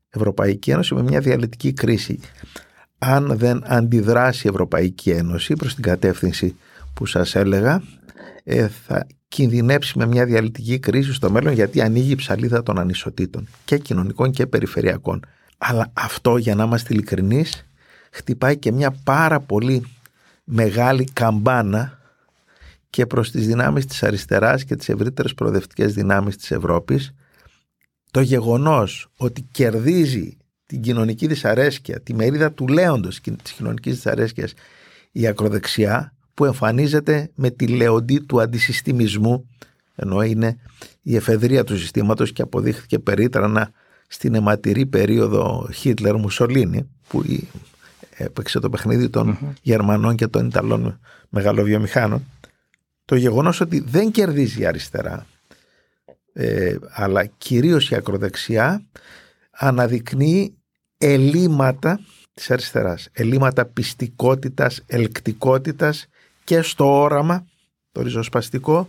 Ευρωπαϊκή 0.09 0.71
Ένωση 0.71 0.95
με 0.95 1.03
μια 1.03 1.21
διαλυτική 1.21 1.73
κρίση. 1.73 2.21
Αν 3.05 3.37
δεν 3.37 3.63
αντιδράσει 3.67 4.47
η 4.47 4.51
Ευρωπαϊκή 4.51 5.11
Ένωση 5.11 5.55
προς 5.55 5.75
την 5.75 5.83
κατεύθυνση 5.83 6.57
που 6.95 7.07
σας 7.07 7.35
έλεγα 7.35 7.83
ε, 8.45 8.69
θα 8.69 9.07
κινδυνεύσει 9.29 9.99
με 9.99 10.07
μια 10.07 10.25
διαλυτική 10.25 10.79
κρίση 10.79 11.13
στο 11.13 11.31
μέλλον 11.31 11.53
γιατί 11.53 11.81
ανοίγει 11.81 12.13
η 12.13 12.15
ψαλίδα 12.15 12.63
των 12.63 12.79
ανισοτήτων 12.79 13.49
και 13.65 13.79
κοινωνικών 13.79 14.31
και 14.31 14.47
περιφερειακών. 14.47 15.25
Αλλά 15.59 15.91
αυτό 15.93 16.37
για 16.37 16.55
να 16.55 16.65
είμαστε 16.65 16.95
ειλικρινείς, 16.95 17.67
χτυπάει 18.11 18.57
και 18.57 18.73
μια 18.73 18.97
πάρα 19.05 19.41
πολύ 19.41 19.87
μεγάλη 20.45 21.05
καμπάνα 21.13 21.99
και 22.91 23.07
προς 23.07 23.31
τις 23.31 23.47
δυνάμεις 23.47 23.87
της 23.87 24.03
αριστεράς 24.03 24.65
και 24.65 24.77
τις 24.77 24.89
ευρύτερες 24.89 25.35
προοδευτικές 25.35 25.95
δυνάμεις 25.95 26.37
της 26.37 26.51
Ευρώπης 26.51 27.15
το 28.11 28.21
γεγονός 28.21 29.09
ότι 29.17 29.49
κερδίζει 29.51 30.37
την 30.67 30.81
κοινωνική 30.81 31.27
δυσαρέσκεια, 31.27 32.01
τη 32.01 32.15
μερίδα 32.15 32.53
του 32.53 32.69
λέοντος 32.69 33.21
της 33.43 33.53
κοινωνικής 33.53 33.95
δυσαρέσκειας 33.95 34.55
η 35.13 35.27
ακροδεξιά 35.27 36.15
που 36.35 36.45
εμφανίζεται 36.45 37.31
με 37.35 37.51
τη 37.51 37.67
λεοντή 37.67 38.21
του 38.21 38.41
αντισυστημισμού 38.41 39.49
ενώ 39.95 40.23
είναι 40.23 40.59
η 41.03 41.17
εφεδρεία 41.17 41.65
του 41.65 41.79
συστήματος 41.79 42.33
και 42.33 42.43
αποδείχθηκε 42.43 42.99
περίτρανα 42.99 43.71
στην 44.07 44.35
αιματηρή 44.35 44.87
περίοδο 44.87 45.69
Χίτλερ 45.73 46.17
Μουσολίνη 46.17 46.89
που 47.09 47.25
έπαιξε 48.17 48.59
το 48.59 48.71
παιχνίδι 48.71 49.09
των 49.09 49.39
Γερμανών 49.63 50.17
και 50.17 50.27
των 50.27 50.47
Ιταλών 50.47 51.01
μεγαλοβιομηχάνων. 51.29 52.25
Το 53.05 53.15
γεγονός 53.17 53.61
ότι 53.61 53.81
δεν 53.81 54.11
κερδίζει 54.11 54.61
η 54.61 54.67
αριστερά 54.67 55.27
ε, 56.33 56.77
αλλά 56.91 57.25
κυρίως 57.25 57.91
η 57.91 57.95
ακροδεξιά 57.95 58.83
αναδεικνύει 59.57 60.59
ελλείμματα 60.99 62.01
της 62.33 62.51
αριστεράς, 62.51 63.09
ελλείμματα 63.13 63.65
πιστικότητας, 63.65 64.83
ελκτικότητας 64.87 66.07
και 66.45 66.63
στο 66.63 67.01
όραμα, 67.01 67.47
το 67.93 68.03
ριζοσπαστικό, 68.03 68.89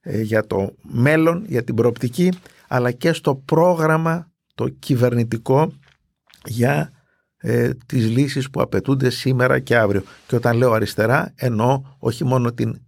ε, 0.00 0.20
για 0.20 0.46
το 0.46 0.74
μέλλον, 0.82 1.44
για 1.46 1.64
την 1.64 1.74
προοπτική, 1.74 2.32
αλλά 2.68 2.90
και 2.90 3.12
στο 3.12 3.34
πρόγραμμα 3.34 4.30
το 4.54 4.68
κυβερνητικό 4.68 5.72
για 6.44 6.92
ε, 7.36 7.70
τις 7.86 8.10
λύσεις 8.10 8.50
που 8.50 8.60
απαιτούνται 8.60 9.10
σήμερα 9.10 9.58
και 9.58 9.76
αύριο. 9.76 10.02
Και 10.26 10.36
όταν 10.36 10.56
λέω 10.56 10.72
αριστερά 10.72 11.32
εννοώ 11.34 11.82
όχι 11.98 12.24
μόνο 12.24 12.52
την 12.52 12.80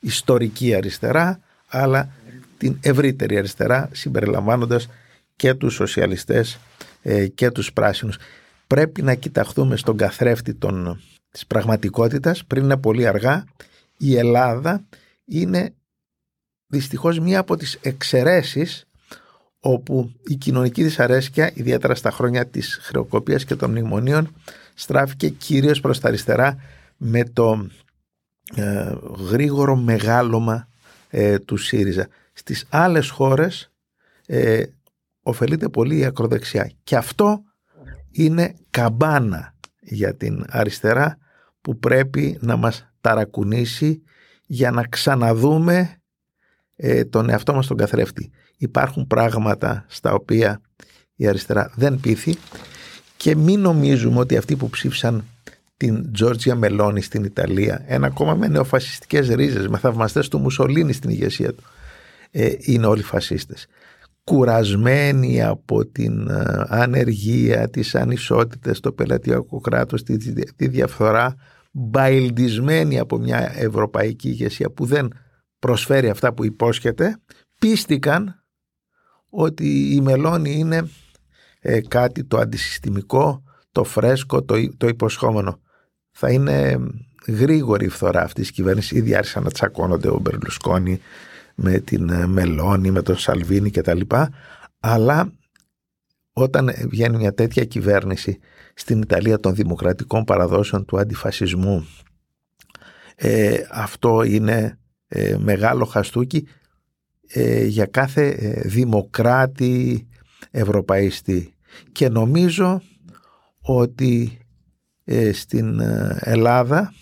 ιστορική 0.00 0.74
αριστερά, 0.74 1.40
αλλά 1.68 2.12
την 2.58 2.78
ευρύτερη 2.80 3.38
αριστερά 3.38 3.88
συμπεριλαμβάνοντας 3.92 4.88
και 5.36 5.54
τους 5.54 5.74
σοσιαλιστές 5.74 6.58
ε, 7.02 7.26
και 7.26 7.50
τους 7.50 7.72
πράσινους. 7.72 8.16
Πρέπει 8.66 9.02
να 9.02 9.14
κοιταχθούμε 9.14 9.76
στον 9.76 9.96
καθρέφτη 9.96 10.54
των, 10.54 11.00
της 11.30 11.46
πραγματικότητας 11.46 12.44
πριν 12.44 12.64
είναι 12.64 12.76
πολύ 12.76 13.06
αργά. 13.06 13.44
Η 13.98 14.16
Ελλάδα 14.16 14.84
είναι 15.24 15.74
δυστυχώς 16.66 17.18
μία 17.18 17.38
από 17.38 17.56
τις 17.56 17.78
εξαιρέσεις 17.82 18.86
όπου 19.60 20.12
η 20.26 20.34
κοινωνική 20.34 20.82
δυσαρέσκεια, 20.82 21.50
ιδιαίτερα 21.54 21.94
στα 21.94 22.10
χρόνια 22.10 22.46
της 22.46 22.78
χρεοκοπίας 22.82 23.44
και 23.44 23.54
των 23.54 23.70
μνημονίων, 23.70 24.34
στράφηκε 24.74 25.28
κυρίως 25.28 25.80
προς 25.80 26.00
τα 26.00 26.08
αριστερά 26.08 26.56
με 26.96 27.24
το 27.24 27.68
ε, 28.54 28.92
γρήγορο 29.30 29.76
μεγάλωμα 29.76 30.68
ε, 31.10 31.38
του 31.38 31.56
ΣΥΡΙΖΑ. 31.56 32.08
Στις 32.32 32.66
άλλες 32.68 33.10
χώρες 33.10 33.70
ε, 34.26 34.62
ωφελείται 35.24 35.68
πολύ 35.68 35.98
η 35.98 36.04
ακροδεξιά 36.04 36.72
και 36.82 36.96
αυτό 36.96 37.42
είναι 38.10 38.54
καμπάνα 38.70 39.54
για 39.80 40.16
την 40.16 40.44
αριστερά 40.48 41.18
που 41.60 41.78
πρέπει 41.78 42.38
να 42.40 42.56
μας 42.56 42.92
ταρακουνήσει 43.00 44.02
για 44.46 44.70
να 44.70 44.82
ξαναδούμε 44.82 46.02
ε, 46.76 47.04
τον 47.04 47.30
εαυτό 47.30 47.54
μας 47.54 47.66
τον 47.66 47.76
καθρέφτη. 47.76 48.30
Υπάρχουν 48.56 49.06
πράγματα 49.06 49.84
στα 49.88 50.12
οποία 50.12 50.60
η 51.14 51.26
αριστερά 51.26 51.72
δεν 51.76 52.00
πείθει 52.00 52.34
και 53.16 53.36
μην 53.36 53.60
νομίζουμε 53.60 54.18
ότι 54.18 54.36
αυτοί 54.36 54.56
που 54.56 54.70
ψήφισαν 54.70 55.24
την 55.76 56.12
Τζόρτζια 56.12 56.54
Μελώνη 56.54 57.00
στην 57.00 57.24
Ιταλία, 57.24 57.84
ένα 57.86 58.10
κόμμα 58.10 58.34
με 58.34 58.48
νεοφασιστικές 58.48 59.28
ρίζες, 59.28 59.68
με 59.68 59.78
θαυμαστές 59.78 60.28
του 60.28 60.38
Μουσολίνη 60.38 60.92
στην 60.92 61.10
ηγεσία 61.10 61.54
του, 61.54 61.62
ε, 62.30 62.52
είναι 62.58 62.86
όλοι 62.86 63.02
φασίστες 63.02 63.66
κουρασμένοι 64.24 65.42
από 65.42 65.86
την 65.86 66.28
ε, 66.28 66.64
ανεργία, 66.68 67.68
τις 67.70 67.94
ανισότητες, 67.94 68.80
το 68.80 68.92
πελατειακό 68.92 69.60
κράτος, 69.60 70.02
τη, 70.02 70.32
τη 70.52 70.68
διαφθορά, 70.68 71.34
μπαϊλντισμένοι 71.70 72.98
από 72.98 73.18
μια 73.18 73.52
ευρωπαϊκή 73.56 74.28
ηγεσία 74.28 74.70
που 74.70 74.84
δεν 74.84 75.12
προσφέρει 75.58 76.08
αυτά 76.08 76.34
που 76.34 76.44
υπόσχεται, 76.44 77.18
πίστηκαν 77.58 78.44
ότι 79.30 79.94
η 79.94 80.00
μελώνη 80.00 80.54
είναι 80.54 80.88
ε, 81.60 81.80
κάτι 81.80 82.24
το 82.24 82.38
αντισυστημικό, 82.38 83.42
το 83.72 83.84
φρέσκο, 83.84 84.42
το, 84.42 84.54
το 84.76 84.88
υποσχόμενο. 84.88 85.60
Θα 86.10 86.30
είναι 86.30 86.78
γρήγορη 87.26 87.84
η 87.84 87.88
φθορά 87.88 88.22
αυτής 88.22 88.46
της 88.46 88.56
κυβέρνησης. 88.56 88.90
Ήδη 88.90 89.14
άρχισαν 89.14 89.42
να 89.42 89.50
τσακώνονται 89.50 90.08
ο 90.08 90.18
Μπερλουσκόνη 90.18 91.00
με 91.54 91.78
την 91.78 92.08
ε, 92.08 92.26
Μελώνη, 92.26 92.90
με 92.90 93.02
τον 93.02 93.16
Σαλβίνη 93.16 93.70
κτλ. 93.70 94.00
Αλλά 94.80 95.32
όταν 96.32 96.70
βγαίνει 96.88 97.16
μια 97.16 97.34
τέτοια 97.34 97.64
κυβέρνηση 97.64 98.38
στην 98.74 99.02
Ιταλία 99.02 99.40
των 99.40 99.54
δημοκρατικών 99.54 100.24
παραδόσεων 100.24 100.84
του 100.84 100.98
αντιφασισμού 100.98 101.86
ε, 103.16 103.56
αυτό 103.70 104.22
είναι 104.22 104.78
ε, 105.08 105.36
μεγάλο 105.38 105.84
χαστούκι 105.84 106.48
για 107.66 107.86
κάθε 107.86 108.30
δημοκράτη 108.64 110.06
ευρωπαϊστή 110.50 111.54
και 111.92 112.08
νομίζω 112.08 112.82
ότι 113.60 114.38
στην 115.32 115.80
Ελλάδα 116.18 116.92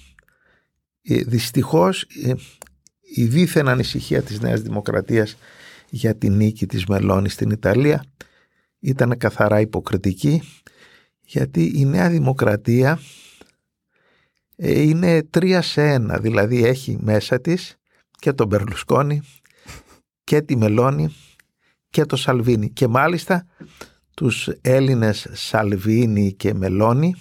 δυστυχώς 1.26 2.06
η 3.14 3.24
δίθεν 3.24 3.68
ανησυχία 3.68 4.22
της 4.22 4.40
Νέας 4.40 4.60
Δημοκρατίας 4.60 5.36
για 5.90 6.16
τη 6.16 6.30
νίκη 6.30 6.66
της 6.66 6.86
Μελώνης 6.86 7.32
στην 7.32 7.50
Ιταλία 7.50 8.04
ήταν 8.78 9.18
καθαρά 9.18 9.60
υποκριτική 9.60 10.42
γιατί 11.20 11.72
η 11.74 11.84
Νέα 11.84 12.10
Δημοκρατία 12.10 12.98
ε, 14.56 14.80
είναι 14.80 15.22
τρία 15.22 15.62
σε 15.62 15.82
ένα, 15.82 16.18
δηλαδή 16.18 16.64
έχει 16.64 16.98
μέσα 17.00 17.40
της 17.40 17.76
και 18.18 18.32
τον 18.32 18.46
Μπερλουσκόνη 18.46 19.22
και 20.24 20.42
τη 20.42 20.56
Μελώνη 20.56 21.14
και 21.90 22.04
το 22.04 22.16
Σαλβίνη. 22.16 22.70
Και 22.70 22.86
μάλιστα 22.86 23.46
τους 24.14 24.48
Έλληνες 24.60 25.28
Σαλβίνη 25.32 26.32
και 26.32 26.54
Μελώνη 26.54 27.14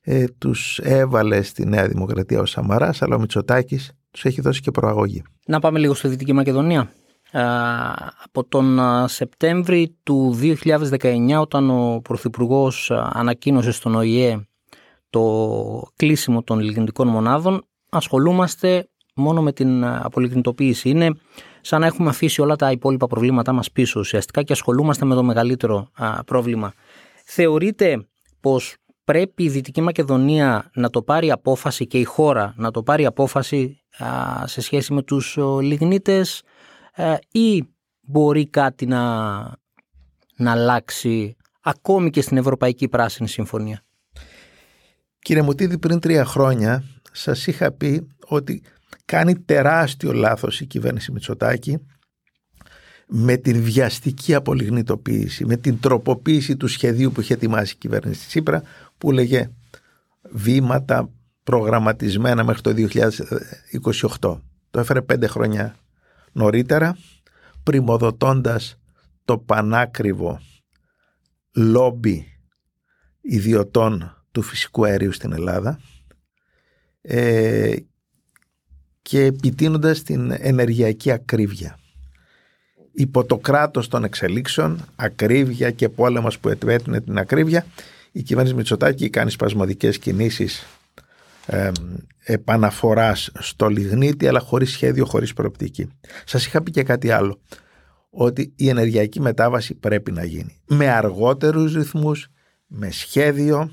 ε, 0.00 0.24
τους 0.38 0.78
έβαλε 0.78 1.42
στη 1.42 1.66
Νέα 1.66 1.88
Δημοκρατία 1.88 2.40
ο 2.40 2.46
Σαμαράς 2.46 3.02
αλλά 3.02 3.16
ο 3.16 3.18
Μητσοτάκης 3.18 3.92
τους 4.14 4.24
έχει 4.24 4.40
δώσει 4.40 4.60
και 4.60 4.70
προαγωγή. 4.70 5.22
Να 5.46 5.58
πάμε 5.58 5.78
λίγο 5.78 5.94
στη 5.94 6.08
Δυτική 6.08 6.32
Μακεδονία. 6.32 6.92
Από 8.24 8.44
τον 8.48 8.78
Σεπτέμβρη 9.08 9.96
του 10.02 10.38
2019 10.40 11.40
όταν 11.40 11.70
ο 11.70 12.00
Πρωθυπουργός 12.00 12.90
ανακοίνωσε 12.90 13.70
στον 13.70 13.94
ΟΗΕ 13.94 14.48
το 15.10 15.82
κλείσιμο 15.96 16.42
των 16.42 16.58
λιγνητικών 16.58 17.08
μονάδων 17.08 17.66
ασχολούμαστε 17.88 18.88
μόνο 19.14 19.42
με 19.42 19.52
την 19.52 19.84
απολιγνητοποίηση. 19.84 20.88
Είναι 20.88 21.10
σαν 21.60 21.80
να 21.80 21.86
έχουμε 21.86 22.08
αφήσει 22.08 22.40
όλα 22.40 22.56
τα 22.56 22.70
υπόλοιπα 22.70 23.06
προβλήματά 23.06 23.52
μας 23.52 23.70
πίσω 23.70 24.00
ουσιαστικά 24.00 24.42
και 24.42 24.52
ασχολούμαστε 24.52 25.04
με 25.04 25.14
το 25.14 25.22
μεγαλύτερο 25.22 25.88
πρόβλημα. 26.26 26.72
Θεωρείτε 27.24 28.06
πως 28.40 28.74
πρέπει 29.04 29.42
η 29.42 29.48
Δυτική 29.48 29.80
Μακεδονία 29.80 30.70
να 30.74 30.90
το 30.90 31.02
πάρει 31.02 31.30
απόφαση 31.30 31.86
και 31.86 31.98
η 31.98 32.04
χώρα 32.04 32.54
να 32.56 32.70
το 32.70 32.82
πάρει 32.82 33.06
απόφαση 33.06 33.82
σε 34.44 34.60
σχέση 34.60 34.92
με 34.92 35.02
τους 35.02 35.38
λιγνίτες 35.60 36.42
ή 37.30 37.64
μπορεί 38.00 38.48
κάτι 38.48 38.86
να, 38.86 39.32
να 40.36 40.50
αλλάξει 40.50 41.36
ακόμη 41.60 42.10
και 42.10 42.20
στην 42.20 42.36
Ευρωπαϊκή 42.36 42.88
Πράσινη 42.88 43.28
Συμφωνία; 43.28 43.84
Κύριε 45.18 45.42
Μουτίδη, 45.42 45.78
πριν 45.78 46.00
τρία 46.00 46.24
χρόνια 46.24 46.84
σας 47.12 47.46
είχα 47.46 47.72
πει 47.72 48.06
ότι 48.26 48.62
κάνει 49.04 49.38
τεράστιο 49.38 50.12
λάθος 50.12 50.60
η 50.60 50.66
κυβέρνηση 50.66 51.12
Μητσοτάκη 51.12 51.78
με 53.06 53.36
την 53.36 53.62
βιαστική 53.62 54.34
απολιγνητοποίηση, 54.34 55.44
με 55.44 55.56
την 55.56 55.80
τροποποίηση 55.80 56.56
του 56.56 56.66
σχεδίου 56.66 57.12
που 57.12 57.20
είχε 57.20 57.34
ετοιμάσει 57.34 57.72
η 57.74 57.78
κυβέρνηση 57.78 58.26
Τσίπρα 58.26 58.62
που 58.98 59.10
λέγε 59.10 59.50
βήματα 60.22 61.10
προγραμματισμένα 61.42 62.44
μέχρι 62.44 62.62
το 62.62 62.74
2028. 64.20 64.40
Το 64.70 64.80
έφερε 64.80 65.02
πέντε 65.02 65.26
χρόνια 65.26 65.76
νωρίτερα, 66.32 66.96
πρημοδοτώντας 67.62 68.78
το 69.24 69.38
πανάκριβο 69.38 70.40
λόμπι 71.54 72.38
ιδιωτών 73.20 74.24
του 74.32 74.42
φυσικού 74.42 74.84
αερίου 74.84 75.12
στην 75.12 75.32
Ελλάδα 75.32 75.80
ε, 77.00 77.74
και 79.02 79.24
επιτείνοντας 79.24 80.02
την 80.02 80.30
ενεργειακή 80.38 81.10
ακρίβεια. 81.10 81.78
Υπό 82.96 83.24
το 83.24 83.38
κράτος 83.38 83.88
των 83.88 84.04
εξελίξεων, 84.04 84.84
ακρίβεια 84.96 85.70
και 85.70 85.88
πόλεμος 85.88 86.38
που 86.38 86.48
ετβέτεινε 86.48 87.00
την 87.00 87.18
ακρίβεια, 87.18 87.66
η 88.12 88.22
κυβέρνηση 88.22 88.54
Μητσοτάκη 88.54 89.10
κάνει 89.10 89.30
σπασμωδικές 89.30 89.98
κινήσεις 89.98 90.66
ε, 91.46 91.70
επαναφοράς 92.24 93.30
στο 93.38 93.68
λιγνίτη 93.68 94.28
αλλά 94.28 94.40
χωρίς 94.40 94.70
σχέδιο, 94.70 95.04
χωρίς 95.04 95.32
προοπτική. 95.32 95.88
Σας 96.24 96.46
είχα 96.46 96.62
πει 96.62 96.70
και 96.70 96.82
κάτι 96.82 97.10
άλλο 97.10 97.40
ότι 98.10 98.52
η 98.56 98.68
ενεργειακή 98.68 99.20
μετάβαση 99.20 99.74
πρέπει 99.74 100.12
να 100.12 100.24
γίνει 100.24 100.60
με 100.66 100.88
αργότερους 100.88 101.74
ρυθμούς, 101.74 102.28
με 102.66 102.90
σχέδιο 102.90 103.72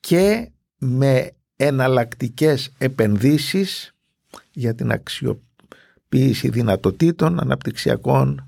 και 0.00 0.50
με 0.78 1.30
εναλλακτικές 1.56 2.72
επενδύσεις 2.78 3.94
για 4.50 4.74
την 4.74 4.90
αξιοποίηση 4.90 5.47
δυνατοτήτων 6.42 7.40
αναπτυξιακών, 7.40 8.42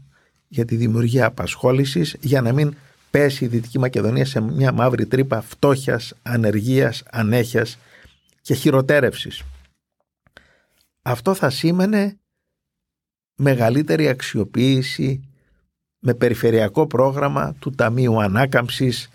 για 0.49 0.65
τη 0.65 0.77
δημιουργία 0.77 1.27
απασχόλησης, 1.27 2.17
για 2.21 2.41
να 2.41 2.53
μην 2.53 2.75
πέσει 3.11 3.45
η 3.45 3.49
Δυτική 3.49 3.79
Μακεδονία 3.79 4.25
σε 4.25 4.41
μια 4.41 4.73
μαύρη 4.73 5.07
τρύπα 5.07 5.41
φτώχειας, 5.41 6.15
ανεργίας, 6.23 7.03
ανέχειας 7.11 7.79
και 8.43 8.55
χειροτέρευσης. 8.55 9.43
Αυτό 11.03 11.35
θα 11.35 11.51
σήμαινε 11.51 12.19
μεγαλύτερη 13.35 14.09
αξιοποίηση 14.09 15.25
με 15.99 16.15
περιφερειακό 16.15 16.87
πρόγραμμα 16.87 17.55
του 17.59 17.71
Ταμείου 17.71 18.23
Ανάκαμψης, 18.23 19.11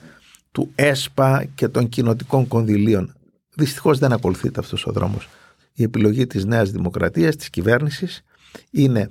του 0.52 0.72
ΕΣΠΑ 0.75 1.46
και 1.56 1.68
των 1.68 1.90
κοινοτικών 1.90 2.48
κονδυλίων. 2.48 3.16
Δυστυχώς 3.56 4.00
δεν 4.00 4.12
ακολουθείται 4.12 4.60
αυτός 4.60 4.86
ο 4.86 4.92
δρόμος. 4.92 5.30
Η 5.74 5.84
επιλογή 5.84 6.28
της 6.28 6.46
Νέας 6.46 6.72
Δημοκρατίας, 6.72 7.36
της 7.36 7.50
κυβέρνησης, 7.50 8.24
είναι 8.72 9.10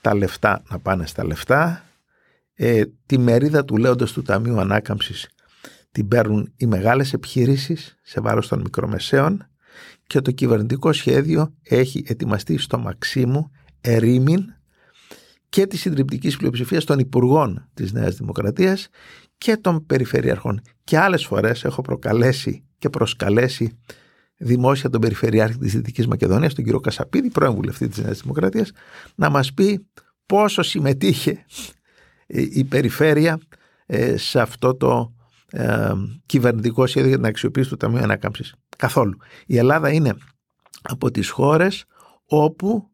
τα 0.00 0.14
λεφτά 0.14 0.62
να 0.70 0.78
πάνε 0.78 1.06
στα 1.06 1.24
λεφτά, 1.24 1.84
ε, 2.54 2.82
τη 3.06 3.18
μερίδα 3.18 3.64
του 3.64 3.76
λέοντος 3.76 4.12
του 4.12 4.22
Ταμείου 4.22 4.60
Ανάκαμψης 4.60 5.28
την 5.92 6.08
παίρνουν 6.08 6.52
οι 6.56 6.66
μεγάλες 6.66 7.12
επιχειρήσεις 7.12 7.98
σε 8.02 8.20
βάρος 8.20 8.48
των 8.48 8.60
μικρομεσαίων 8.60 9.46
και 10.06 10.20
το 10.20 10.30
κυβερνητικό 10.30 10.92
σχέδιο 10.92 11.54
έχει 11.62 12.04
ετοιμαστεί 12.06 12.58
στο 12.58 12.78
Μαξίμου 12.78 13.50
ερήμην 13.80 14.54
και 15.48 15.66
της 15.66 15.80
συντριπτικής 15.80 16.36
πλειοψηφίας 16.36 16.84
των 16.84 16.98
υπουργών 16.98 17.68
της 17.74 17.92
Νέας 17.92 18.16
Δημοκρατίας 18.16 18.88
και 19.38 19.56
των 19.56 19.86
περιφερειαρχών. 19.86 20.60
Και 20.84 20.98
άλλες 20.98 21.26
φορές 21.26 21.64
έχω 21.64 21.82
προκαλέσει 21.82 22.64
και 22.78 22.90
προσκαλέσει 22.90 23.78
δημόσια 24.42 24.90
τον 24.90 25.00
Περιφερειάρχη 25.00 25.58
της 25.58 25.72
Δυτικής 25.72 26.06
Μακεδονίας, 26.06 26.54
τον 26.54 26.64
κύριο 26.64 26.80
Κασαπίδη, 26.80 27.30
πρώην 27.30 27.54
βουλευτή 27.54 27.88
της 27.88 27.98
Νέας 27.98 28.20
Δημοκρατίας, 28.20 28.72
να 29.14 29.30
μας 29.30 29.52
πει 29.52 29.86
πόσο 30.26 30.62
συμμετείχε 30.62 31.44
η 32.26 32.64
περιφέρεια 32.64 33.40
ε, 33.86 34.16
σε 34.16 34.40
αυτό 34.40 34.74
το 34.74 35.12
ε, 35.50 35.92
κυβερνητικό 36.26 36.86
σχέδιο 36.86 37.08
για 37.08 37.16
την 37.16 37.26
αξιοποίηση 37.26 37.68
του 37.68 37.76
Ταμείου 37.76 38.02
Ανάκαμψης. 38.02 38.54
Καθόλου. 38.76 39.16
Η 39.46 39.56
Ελλάδα 39.56 39.92
είναι 39.92 40.14
από 40.82 41.10
τις 41.10 41.28
χώρες 41.28 41.84
όπου 42.26 42.90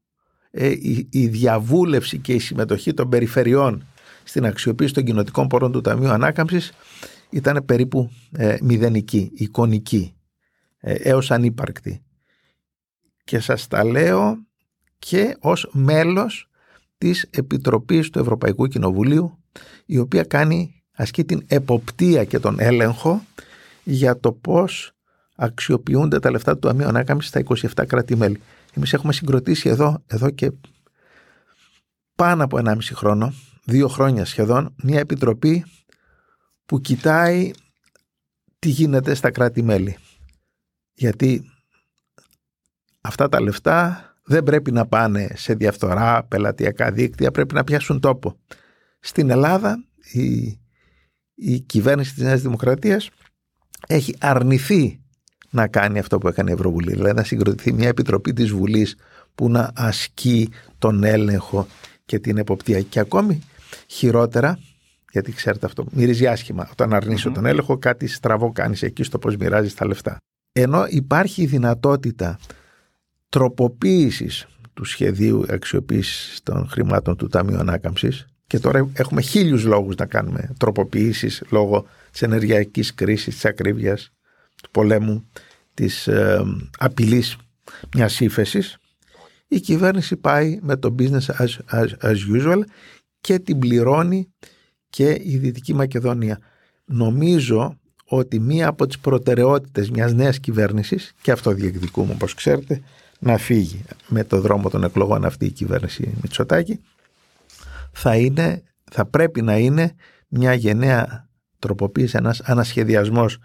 ε, 0.51 0.73
η 1.11 1.27
διαβούλευση 1.27 2.19
και 2.19 2.33
η 2.33 2.39
συμμετοχή 2.39 2.95
των 2.95 3.09
περιφερειών 3.09 3.87
στην 4.25 4.47
αξιοποίηση 4.47 4.95
των 4.95 5.05
κοινοτικών 5.05 5.47
πόρων 5.47 5.73
του 5.73 5.81
Ταμείου 5.81 6.11
Ανάκαμψης 6.11 6.73
ήταν 7.31 7.65
περίπου 7.65 8.11
μηδενική, 8.61 9.31
εικονική, 9.35 10.18
έως 10.89 11.31
ανύπαρκτη. 11.31 12.03
Και 13.25 13.41
σας 13.41 13.69
τα 13.69 13.85
λέω 13.85 14.39
και 14.99 15.37
ως 15.41 15.69
μέλος 15.73 16.51
της 16.99 17.27
Επιτροπής 17.31 18.11
του 18.11 18.19
Ευρωπαϊκού 18.19 18.67
Κοινοβουλίου 18.67 19.39
η 19.87 19.99
οποία 19.99 20.23
κάνει, 20.23 20.83
ασκεί 20.93 21.25
την 21.25 21.45
εποπτεία 21.47 22.25
και 22.25 22.39
τον 22.39 22.61
έλεγχο 22.61 23.23
για 23.85 24.21
το 24.21 24.33
πώς 24.33 24.93
αξιοποιούνται 25.37 26.19
τα 26.19 26.31
λεφτά 26.31 26.53
του 26.53 26.69
Ταμείου 26.69 26.87
Ανάκαμψης 26.87 27.31
στα 27.31 27.41
27 27.41 27.87
κράτη-μέλη. 27.87 28.41
Εμείς 28.75 28.93
έχουμε 28.93 29.13
συγκροτήσει 29.13 29.69
εδώ, 29.69 30.03
εδώ 30.07 30.31
και 30.31 30.53
πάνω 32.15 32.45
από 32.45 32.59
1,5 32.59 32.79
χρόνο, 32.95 33.33
δύο 33.65 33.89
χρόνια 33.89 34.25
σχεδόν, 34.25 34.75
μια 34.83 34.99
επιτροπή 34.99 35.65
που 36.67 36.81
κοιτάει 36.81 37.51
τι 38.59 38.69
γίνεται 38.69 39.15
στα 39.15 39.31
κράτη-μέλη. 39.31 39.97
Γιατί 40.99 41.51
αυτά 43.01 43.29
τα 43.29 43.41
λεφτά 43.41 44.05
δεν 44.25 44.43
πρέπει 44.43 44.73
να 44.73 44.87
πάνε 44.87 45.29
σε 45.35 45.55
διαφθορά, 45.55 46.25
πελατειακά 46.25 46.91
δίκτυα, 46.93 47.31
πρέπει 47.31 47.55
να 47.55 47.65
πιάσουν 47.65 48.01
τόπο. 48.01 48.37
Στην 49.01 49.31
Ελλάδα 49.31 49.85
η, 50.13 50.59
η 51.35 51.61
κυβέρνηση 51.61 52.15
της 52.15 52.23
Νέας 52.23 52.41
Δημοκρατίας 52.41 53.11
έχει 53.87 54.15
αρνηθεί 54.21 55.01
να 55.51 55.69
κάνει 55.69 55.99
αυτό 55.99 56.19
που 56.19 56.29
έκανε 56.29 56.51
η 56.51 56.53
Ευρωβουλή, 56.53 56.93
δηλαδή 56.93 57.15
να 57.15 57.25
συγκροτηθεί 57.25 57.73
μια 57.73 57.89
επιτροπή 57.89 58.33
της 58.33 58.51
Βουλής 58.51 58.97
που 59.35 59.51
να 59.51 59.71
ασκεί 59.75 60.49
τον 60.79 61.05
έλεγχο 61.05 61.67
και 62.05 62.19
την 62.19 62.37
εποπτεία. 62.37 62.81
Και 62.81 62.99
ακόμη 63.01 63.43
χειρότερα, 63.87 64.59
γιατί 65.13 65.33
ξέρετε 65.33 65.67
αυτό, 65.67 65.87
μυρίζει 65.91 66.27
άσχημα. 66.27 66.69
Όταν 66.71 66.95
αρνείσαι 66.95 67.31
τον 67.31 67.47
έλεγχο, 67.47 67.79
κάτι 67.79 68.07
στραβό 68.07 68.53
κάνεις 68.53 68.83
εκεί 68.83 69.03
στο 69.03 69.19
πώς 69.19 69.37
μοιράζεις 69.37 69.75
τα 69.75 69.87
λεφτά. 69.87 70.17
Ενώ 70.53 70.87
υπάρχει 70.89 71.43
η 71.43 71.47
δυνατότητα 71.47 72.39
τροποποίησης 73.29 74.47
του 74.75 74.85
σχεδίου 74.85 75.45
αξιοποίησης 75.49 76.41
των 76.43 76.69
χρημάτων 76.69 77.17
του 77.17 77.27
Ταμείου 77.27 77.59
Ανάκαμψης 77.59 78.27
και 78.47 78.59
τώρα 78.59 78.91
έχουμε 78.93 79.21
χίλιους 79.21 79.65
λόγους 79.65 79.95
να 79.95 80.07
κάνουμε 80.07 80.55
τροποποιήσεις 80.59 81.43
λόγω 81.51 81.87
της 82.11 82.23
ενεργειακής 82.23 82.95
κρίσης, 82.95 83.35
της 83.35 83.45
ακρίβειας, 83.45 84.13
του 84.63 84.71
πολέμου, 84.71 85.29
της 85.75 86.07
ε, 86.07 86.43
απειλής 86.79 87.37
μιας 87.95 88.21
ύφεσης. 88.21 88.79
η 89.49 89.61
κυβέρνηση 89.61 90.17
πάει 90.17 90.59
με 90.63 90.77
το 90.77 90.95
business 90.99 91.27
as, 91.39 91.49
as, 91.71 91.89
as 92.01 92.17
usual 92.37 92.61
και 93.21 93.39
την 93.39 93.59
πληρώνει 93.59 94.33
και 94.91 95.19
η 95.23 95.37
Δυτική 95.37 95.75
Μακεδονία. 95.75 96.39
Νομίζω 96.85 97.79
ότι 98.09 98.41
μία 98.41 98.69
από 98.69 98.87
τις 98.87 98.99
προτεραιότητες 98.99 99.91
μιας 99.91 100.13
νέας 100.13 100.39
κυβέρνησης 100.39 101.15
και 101.23 101.31
αυτό 101.31 101.53
διεκδικούμε 101.53 102.13
όπως 102.13 102.35
ξέρετε 102.35 102.81
να 103.19 103.37
φύγει 103.37 103.85
με 104.09 104.25
το 104.25 104.41
δρόμο 104.41 104.71
των 104.71 104.85
εκλογών 104.85 105.25
αυτή 105.25 105.45
η 105.45 105.51
κυβέρνηση 105.51 106.15
Μητσοτάκη 106.23 106.81
θα, 107.93 108.17
είναι, 108.17 108.63
θα 108.91 109.05
πρέπει 109.05 109.43
να 109.43 109.57
είναι 109.57 109.95
μια 110.29 110.55
γενναία 110.55 111.29
τροποποίηση, 111.59 112.17
ένας 112.17 112.41
ανασχεδιασμός 112.41 113.39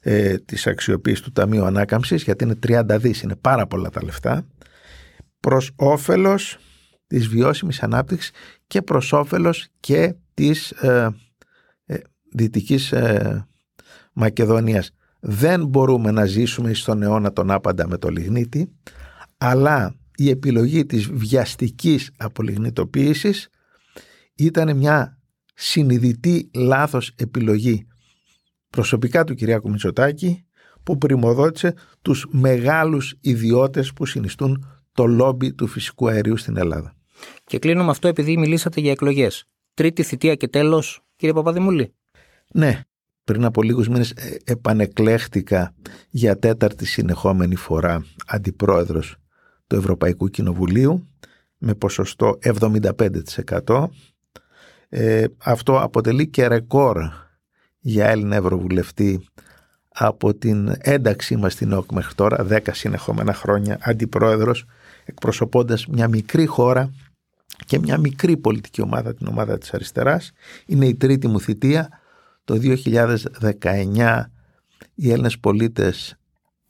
ε, 0.00 0.38
της 0.38 0.66
αξιοποίησης 0.66 1.22
του 1.22 1.32
Ταμείου 1.32 1.64
Ανάκαμψης 1.64 2.22
γιατί 2.22 2.44
είναι 2.44 2.58
30 2.66 2.96
δις, 3.00 3.22
είναι 3.22 3.36
πάρα 3.36 3.66
πολλά 3.66 3.90
τα 3.90 4.04
λεφτά 4.04 4.46
προς 5.40 5.70
όφελος 5.76 6.58
της 7.06 7.28
βιώσιμης 7.28 7.82
ανάπτυξης 7.82 8.30
και 8.66 8.82
προς 8.82 9.12
όφελος 9.12 9.68
και 9.80 10.14
της 10.34 10.70
ε, 10.70 11.14
ε, 11.84 11.96
Δυτικής 12.32 12.92
ε, 12.92 13.46
Μακεδονίας 14.18 14.90
δεν 15.20 15.66
μπορούμε 15.66 16.10
να 16.10 16.24
ζήσουμε 16.24 16.74
στον 16.74 17.02
αιώνα 17.02 17.32
τον 17.32 17.50
άπαντα 17.50 17.88
με 17.88 17.98
το 17.98 18.08
λιγνίτη, 18.08 18.72
αλλά 19.38 19.94
η 20.16 20.30
επιλογή 20.30 20.86
της 20.86 21.10
βιαστικής 21.12 22.10
απολιγνητοποίησης 22.16 23.48
ήταν 24.34 24.76
μια 24.76 25.18
συνειδητή 25.54 26.50
λάθος 26.54 27.12
επιλογή 27.16 27.86
προσωπικά 28.70 29.24
του 29.24 29.34
Κυριάκου 29.34 29.70
Μητσοτάκη 29.70 30.44
που 30.82 30.98
πρημοδότησε 30.98 31.74
τους 32.02 32.26
μεγάλους 32.30 33.14
ιδιώτες 33.20 33.92
που 33.92 34.06
συνιστούν 34.06 34.66
το 34.92 35.06
λόμπι 35.06 35.52
του 35.52 35.66
φυσικού 35.66 36.08
αερίου 36.08 36.36
στην 36.36 36.56
Ελλάδα. 36.56 36.94
Και 37.44 37.58
κλείνω 37.58 37.84
με 37.84 37.90
αυτό 37.90 38.08
επειδή 38.08 38.36
μιλήσατε 38.36 38.80
για 38.80 38.90
εκλογές. 38.90 39.44
Τρίτη 39.74 40.02
θητεία 40.02 40.34
και 40.34 40.48
τέλος, 40.48 41.00
κύριε 41.16 41.34
Παπαδημούλη. 41.34 41.94
Ναι, 42.52 42.80
πριν 43.26 43.44
από 43.44 43.62
λίγους 43.62 43.88
μήνες 43.88 44.10
ε, 44.10 44.36
επανεκλέχτηκα 44.44 45.74
για 46.10 46.38
τέταρτη 46.38 46.86
συνεχόμενη 46.86 47.56
φορά 47.56 48.04
αντιπρόεδρος 48.26 49.16
του 49.66 49.76
Ευρωπαϊκού 49.76 50.28
Κοινοβουλίου 50.28 51.08
με 51.58 51.74
ποσοστό 51.74 52.38
75%. 53.66 53.86
Ε, 54.88 55.24
αυτό 55.38 55.80
αποτελεί 55.80 56.28
και 56.28 56.46
ρεκόρ 56.46 56.98
για 57.78 58.08
Έλληνα 58.08 58.36
Ευρωβουλευτή 58.36 59.28
από 59.88 60.34
την 60.34 60.74
ένταξή 60.78 61.36
μας 61.36 61.52
στην 61.52 61.72
ΟΚ 61.72 61.92
μέχρι 61.92 62.14
τώρα, 62.14 62.46
10 62.50 62.58
συνεχόμενα 62.72 63.34
χρόνια 63.34 63.78
αντιπρόεδρος, 63.80 64.64
εκπροσωπώντας 65.04 65.86
μια 65.86 66.08
μικρή 66.08 66.46
χώρα 66.46 66.92
και 67.66 67.78
μια 67.78 67.98
μικρή 67.98 68.36
πολιτική 68.36 68.82
ομάδα, 68.82 69.14
την 69.14 69.26
ομάδα 69.26 69.58
της 69.58 69.74
αριστεράς. 69.74 70.32
Είναι 70.66 70.86
η 70.86 70.94
τρίτη 70.94 71.28
μου 71.28 71.40
θητεία 71.40 72.00
το 72.46 72.58
2019 73.60 74.22
οι 74.94 75.10
Έλληνες 75.10 75.38
πολίτες 75.38 76.16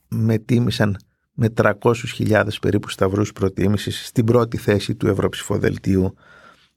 με 0.08 0.38
τίμησαν 0.38 0.96
με 1.32 1.52
300.000 1.56 2.46
περίπου 2.60 2.88
σταυρούς 2.88 3.32
προτίμησης 3.32 4.06
στην 4.06 4.24
πρώτη 4.24 4.56
θέση 4.56 4.94
του 4.94 5.06
Ευρωψηφοδελτίου 5.06 6.14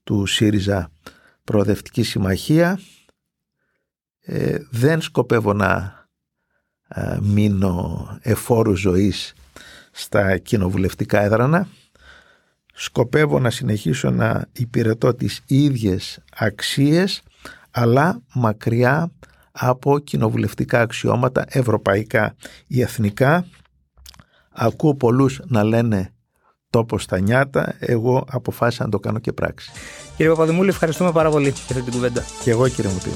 του 0.03 0.25
ΣΥΡΙΖΑ 0.25 0.91
Προοδευτική 1.43 2.03
Συμμαχία. 2.03 2.79
Ε, 4.19 4.57
δεν 4.69 5.01
σκοπεύω 5.01 5.53
να 5.53 5.99
μείνω 7.21 8.07
εφόρου 8.21 8.75
ζωής 8.75 9.33
στα 9.91 10.37
κοινοβουλευτικά 10.37 11.21
έδρανα. 11.21 11.67
Σκοπεύω 12.73 13.39
να 13.39 13.49
συνεχίσω 13.49 14.09
να 14.09 14.45
υπηρετώ 14.51 15.13
τις 15.13 15.41
ίδιες 15.47 16.19
αξίες 16.35 17.21
αλλά 17.71 18.21
μακριά 18.33 19.11
από 19.51 19.99
κοινοβουλευτικά 19.99 20.81
αξιώματα 20.81 21.45
ευρωπαϊκά 21.47 22.35
ή 22.67 22.81
εθνικά. 22.81 23.45
Ακούω 24.51 24.95
πολλούς 24.95 25.41
να 25.45 25.63
λένε 25.63 26.13
τόπο 26.69 26.99
στα 26.99 27.19
νιάτα, 27.19 27.75
εγώ 27.79 28.25
αποφάσισα 28.31 28.83
να 28.83 28.89
το 28.89 28.99
κάνω 28.99 29.19
και 29.19 29.33
πράξη. 29.33 29.71
Κύριε 30.15 30.31
Παπαδημούλη, 30.31 30.69
ευχαριστούμε 30.69 31.11
πάρα 31.11 31.29
πολύ 31.29 31.49
για 31.49 31.53
αυτή 31.69 31.81
την 31.81 31.93
κουβέντα. 31.93 32.25
Και 32.43 32.51
εγώ 32.51 32.67
κύριε 32.67 32.91
Μουτή. 32.91 33.09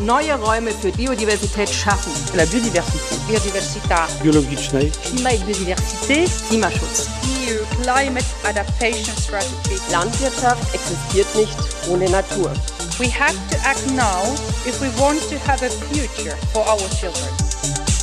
Neue 0.00 0.34
Räume 0.34 0.72
für 0.72 0.92
Biodiversität 0.92 1.70
schaffen. 1.70 2.12
La 2.34 2.44
Biodiversität. 2.44 3.18
Biodiversità. 3.28 4.08
Biologie 4.22 4.56
schnell. 4.56 4.90
Klima 4.90 5.30
et 5.30 5.42
Biodiversité. 5.46 6.16
Klimaschutz. 6.48 7.08
EU 7.34 7.56
Climate 7.80 8.26
Adaptation 8.50 9.16
Strategy. 9.16 9.76
Landwirtschaft 9.90 10.74
existiert 10.74 11.28
nicht 11.36 11.56
ohne 11.88 12.10
Natur. 12.10 12.50
We 12.98 13.08
have 13.10 13.36
to 13.50 13.58
act 13.58 13.86
now 13.92 14.22
if 14.64 14.80
we 14.80 14.88
want 14.98 15.20
to 15.28 15.38
have 15.40 15.62
a 15.62 15.68
future 15.68 16.34
for 16.52 16.60
our 16.60 16.88
children. 16.88 17.95